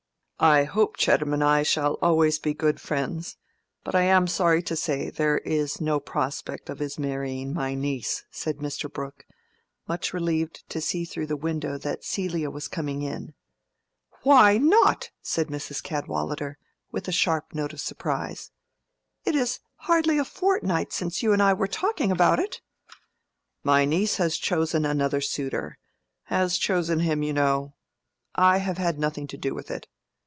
"I 0.43 0.63
hope 0.63 0.97
Chettam 0.97 1.33
and 1.35 1.43
I 1.43 1.61
shall 1.61 1.99
always 2.01 2.39
be 2.39 2.55
good 2.55 2.79
friends; 2.81 3.37
but 3.83 3.93
I 3.93 4.01
am 4.01 4.25
sorry 4.25 4.63
to 4.63 4.75
say 4.75 5.11
there 5.11 5.37
is 5.37 5.79
no 5.79 5.99
prospect 5.99 6.67
of 6.67 6.79
his 6.79 6.97
marrying 6.97 7.53
my 7.53 7.75
niece," 7.75 8.23
said 8.31 8.57
Mr. 8.57 8.91
Brooke, 8.91 9.27
much 9.87 10.13
relieved 10.13 10.67
to 10.69 10.81
see 10.81 11.05
through 11.05 11.27
the 11.27 11.37
window 11.37 11.77
that 11.77 12.03
Celia 12.03 12.49
was 12.49 12.67
coming 12.67 13.03
in. 13.03 13.35
"Why 14.23 14.57
not?" 14.57 15.11
said 15.21 15.49
Mrs. 15.49 15.83
Cadwallader, 15.83 16.57
with 16.91 17.07
a 17.07 17.11
sharp 17.11 17.53
note 17.53 17.71
of 17.73 17.79
surprise. 17.79 18.49
"It 19.23 19.35
is 19.35 19.59
hardly 19.75 20.17
a 20.17 20.25
fortnight 20.25 20.91
since 20.91 21.21
you 21.21 21.33
and 21.33 21.43
I 21.43 21.53
were 21.53 21.67
talking 21.67 22.11
about 22.11 22.39
it." 22.39 22.61
"My 23.63 23.85
niece 23.85 24.15
has 24.15 24.37
chosen 24.37 24.87
another 24.87 25.21
suitor—has 25.21 26.57
chosen 26.57 27.01
him, 27.01 27.21
you 27.21 27.31
know. 27.31 27.75
I 28.33 28.57
have 28.57 28.79
had 28.79 28.97
nothing 28.97 29.27
to 29.27 29.37
do 29.37 29.53
with 29.53 29.69
it. 29.69 29.87